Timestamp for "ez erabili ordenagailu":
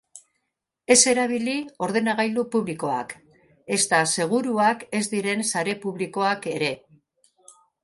0.93-2.45